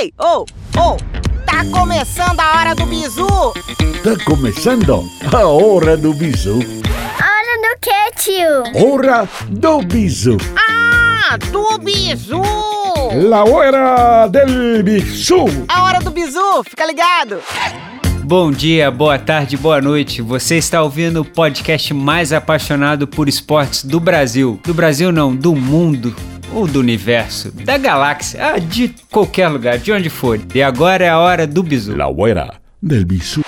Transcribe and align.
Ei, 0.00 0.14
ô, 0.18 0.24
oh, 0.24 0.80
ô, 0.80 0.92
oh, 0.92 0.96
tá 1.44 1.62
começando 1.70 2.40
a 2.40 2.58
hora 2.58 2.74
do 2.74 2.86
bizu! 2.86 3.26
Tá 4.02 4.24
começando 4.24 5.04
a 5.30 5.46
hora 5.46 5.94
do 5.94 6.14
bizu. 6.14 6.54
Hora 6.54 7.58
do 7.60 7.78
quê, 7.82 8.10
tio? 8.16 8.82
Hora 8.82 9.28
do 9.50 9.82
bizu. 9.82 10.38
Ah, 10.56 11.36
do 11.52 11.76
bizu! 11.80 12.40
La 13.28 13.44
hora 13.44 14.26
del 14.28 14.82
bizu. 14.82 15.44
A 15.68 15.82
hora 15.84 16.00
do 16.00 16.10
bizu, 16.10 16.64
fica 16.66 16.86
ligado! 16.86 17.42
Bom 18.24 18.50
dia, 18.50 18.90
boa 18.90 19.18
tarde, 19.18 19.58
boa 19.58 19.82
noite. 19.82 20.22
Você 20.22 20.56
está 20.56 20.82
ouvindo 20.82 21.20
o 21.20 21.24
podcast 21.26 21.92
mais 21.92 22.32
apaixonado 22.32 23.06
por 23.06 23.28
esportes 23.28 23.84
do 23.84 24.00
Brasil. 24.00 24.58
Do 24.64 24.72
Brasil 24.72 25.12
não, 25.12 25.36
do 25.36 25.54
mundo 25.54 26.16
ou 26.52 26.66
do 26.66 26.80
universo, 26.80 27.50
da 27.52 27.78
galáxia, 27.78 28.54
ah, 28.54 28.58
de 28.58 28.94
qualquer 29.10 29.48
lugar, 29.48 29.78
de 29.78 29.92
onde 29.92 30.10
for. 30.10 30.40
E 30.54 30.62
agora 30.62 31.04
é 31.04 31.08
a 31.08 31.18
hora 31.18 31.46
do 31.46 31.62
bizu. 31.62 31.96
La 31.96 32.08
hora 32.08 32.54
del 32.82 33.04
bizu. 33.04 33.42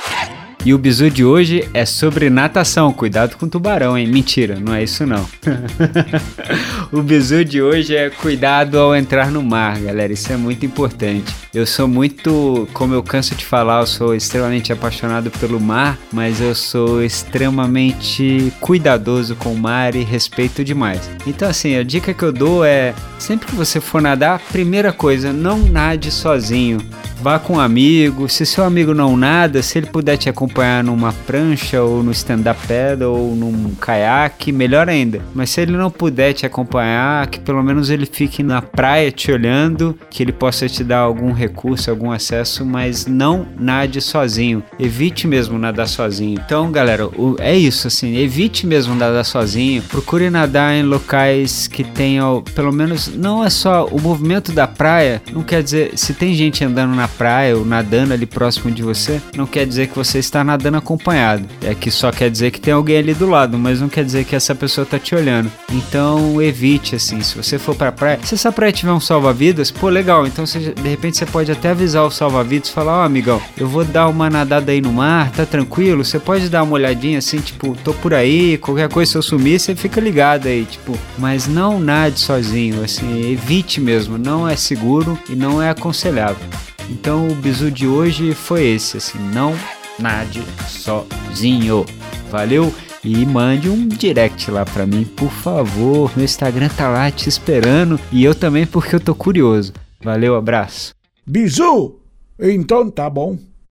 E 0.64 0.72
o 0.72 0.78
bizu 0.78 1.10
de 1.10 1.24
hoje 1.24 1.68
é 1.74 1.84
sobre 1.84 2.30
natação. 2.30 2.92
Cuidado 2.92 3.36
com 3.36 3.48
tubarão, 3.48 3.98
hein? 3.98 4.06
Mentira, 4.06 4.60
não 4.60 4.72
é 4.72 4.84
isso 4.84 5.04
não. 5.04 5.26
o 6.92 7.02
bizu 7.02 7.44
de 7.44 7.60
hoje 7.60 7.96
é 7.96 8.08
cuidado 8.10 8.78
ao 8.78 8.94
entrar 8.94 9.32
no 9.32 9.42
mar, 9.42 9.80
galera. 9.80 10.12
Isso 10.12 10.32
é 10.32 10.36
muito 10.36 10.64
importante. 10.64 11.34
Eu 11.52 11.66
sou 11.66 11.88
muito, 11.88 12.68
como 12.72 12.94
eu 12.94 13.02
canso 13.02 13.34
de 13.34 13.44
falar, 13.44 13.80
eu 13.80 13.86
sou 13.88 14.14
extremamente 14.14 14.72
apaixonado 14.72 15.32
pelo 15.32 15.60
mar, 15.60 15.98
mas 16.12 16.40
eu 16.40 16.54
sou 16.54 17.02
extremamente 17.02 18.52
cuidadoso 18.60 19.34
com 19.34 19.52
o 19.52 19.58
mar 19.58 19.96
e 19.96 20.04
respeito 20.04 20.62
demais. 20.62 21.10
Então, 21.26 21.48
assim, 21.48 21.74
a 21.74 21.82
dica 21.82 22.14
que 22.14 22.22
eu 22.22 22.32
dou 22.32 22.64
é: 22.64 22.94
sempre 23.18 23.48
que 23.48 23.54
você 23.56 23.80
for 23.80 24.00
nadar, 24.00 24.38
primeira 24.52 24.92
coisa, 24.92 25.32
não 25.32 25.58
nade 25.58 26.12
sozinho. 26.12 26.78
Vá 27.22 27.38
com 27.38 27.52
um 27.52 27.60
amigo. 27.60 28.28
Se 28.28 28.44
seu 28.44 28.64
amigo 28.64 28.92
não 28.92 29.16
nada, 29.16 29.62
se 29.62 29.78
ele 29.78 29.86
puder 29.86 30.16
te 30.16 30.28
acompanhar 30.28 30.82
numa 30.82 31.12
prancha 31.12 31.80
ou 31.80 32.02
no 32.02 32.10
stand-up 32.10 32.60
paddle 32.66 33.16
ou 33.16 33.36
num 33.36 33.76
caiaque, 33.76 34.50
melhor 34.50 34.88
ainda. 34.88 35.22
Mas 35.32 35.50
se 35.50 35.60
ele 35.60 35.76
não 35.76 35.88
puder 35.88 36.32
te 36.32 36.44
acompanhar, 36.44 37.28
que 37.28 37.38
pelo 37.38 37.62
menos 37.62 37.90
ele 37.90 38.06
fique 38.06 38.42
na 38.42 38.60
praia 38.60 39.12
te 39.12 39.30
olhando, 39.30 39.96
que 40.10 40.20
ele 40.20 40.32
possa 40.32 40.68
te 40.68 40.82
dar 40.82 40.98
algum 40.98 41.30
recurso, 41.30 41.90
algum 41.90 42.10
acesso, 42.10 42.66
mas 42.66 43.06
não 43.06 43.46
nade 43.56 44.00
sozinho. 44.00 44.60
Evite 44.76 45.28
mesmo 45.28 45.56
nadar 45.56 45.86
sozinho. 45.86 46.40
Então, 46.44 46.72
galera, 46.72 47.08
é 47.38 47.56
isso 47.56 47.86
assim, 47.86 48.16
evite 48.16 48.66
mesmo 48.66 48.96
nadar 48.96 49.24
sozinho. 49.24 49.80
Procure 49.82 50.28
nadar 50.28 50.74
em 50.74 50.82
locais 50.82 51.68
que 51.68 51.84
tenham, 51.84 52.42
pelo 52.52 52.72
menos, 52.72 53.06
não 53.14 53.44
é 53.44 53.50
só 53.50 53.86
o 53.86 54.00
movimento 54.00 54.50
da 54.50 54.66
praia, 54.66 55.22
não 55.32 55.44
quer 55.44 55.62
dizer 55.62 55.92
se 55.94 56.14
tem 56.14 56.34
gente 56.34 56.64
andando 56.64 56.96
na 56.96 57.11
praia 57.12 57.56
ou 57.56 57.64
nadando 57.64 58.12
ali 58.12 58.26
próximo 58.26 58.70
de 58.70 58.82
você, 58.82 59.20
não 59.36 59.46
quer 59.46 59.66
dizer 59.66 59.88
que 59.88 59.96
você 59.96 60.18
está 60.18 60.42
nadando 60.42 60.78
acompanhado. 60.78 61.46
É 61.62 61.74
que 61.74 61.90
só 61.90 62.10
quer 62.10 62.30
dizer 62.30 62.50
que 62.50 62.60
tem 62.60 62.74
alguém 62.74 62.98
ali 62.98 63.14
do 63.14 63.28
lado, 63.28 63.58
mas 63.58 63.80
não 63.80 63.88
quer 63.88 64.04
dizer 64.04 64.24
que 64.24 64.34
essa 64.34 64.54
pessoa 64.54 64.86
tá 64.86 64.98
te 64.98 65.14
olhando. 65.14 65.50
Então 65.70 66.40
evite 66.40 66.96
assim, 66.96 67.20
se 67.20 67.36
você 67.36 67.58
for 67.58 67.74
pra 67.74 67.92
praia, 67.92 68.18
se 68.24 68.34
essa 68.34 68.52
praia 68.52 68.72
tiver 68.72 68.92
um 68.92 69.00
salva-vidas, 69.00 69.70
pô, 69.70 69.88
legal. 69.88 70.26
Então 70.26 70.46
você, 70.46 70.58
de 70.58 70.88
repente 70.88 71.16
você 71.16 71.26
pode 71.26 71.50
até 71.50 71.70
avisar 71.70 72.04
o 72.04 72.10
salva-vidas 72.10 72.70
falar: 72.70 72.98
Ó, 72.98 73.02
oh, 73.02 73.04
amigão, 73.04 73.40
eu 73.56 73.68
vou 73.68 73.84
dar 73.84 74.08
uma 74.08 74.30
nadada 74.30 74.72
aí 74.72 74.80
no 74.80 74.92
mar, 74.92 75.30
tá 75.30 75.44
tranquilo? 75.44 76.04
Você 76.04 76.18
pode 76.18 76.48
dar 76.48 76.62
uma 76.62 76.74
olhadinha 76.74 77.18
assim, 77.18 77.38
tipo, 77.38 77.76
tô 77.84 77.92
por 77.94 78.14
aí, 78.14 78.58
qualquer 78.58 78.88
coisa 78.88 79.12
se 79.12 79.18
eu 79.18 79.22
sumir, 79.22 79.58
você 79.58 79.74
fica 79.74 80.00
ligado 80.00 80.46
aí, 80.46 80.64
tipo, 80.64 80.98
mas 81.18 81.46
não 81.46 81.78
nade 81.80 82.20
sozinho, 82.20 82.82
assim, 82.82 83.30
evite 83.30 83.80
mesmo, 83.80 84.18
não 84.18 84.48
é 84.48 84.56
seguro 84.56 85.18
e 85.28 85.34
não 85.34 85.62
é 85.62 85.70
aconselhável. 85.70 86.46
Então 86.90 87.28
o 87.28 87.34
bizu 87.34 87.70
de 87.70 87.86
hoje 87.86 88.34
foi 88.34 88.66
esse, 88.66 88.96
assim, 88.96 89.18
não 89.18 89.54
nade 89.98 90.42
sozinho. 90.68 91.84
Valeu? 92.30 92.72
E 93.04 93.26
mande 93.26 93.68
um 93.68 93.88
direct 93.88 94.50
lá 94.50 94.64
pra 94.64 94.86
mim, 94.86 95.04
por 95.04 95.30
favor. 95.30 96.12
Meu 96.14 96.24
Instagram 96.24 96.68
tá 96.68 96.88
lá 96.88 97.10
te 97.10 97.28
esperando 97.28 97.98
e 98.12 98.24
eu 98.24 98.34
também 98.34 98.64
porque 98.64 98.94
eu 98.94 99.00
tô 99.00 99.14
curioso. 99.14 99.72
Valeu, 100.02 100.36
abraço. 100.36 100.94
Bizu! 101.26 101.96
Então 102.38 102.90
tá 102.90 103.10
bom. 103.10 103.38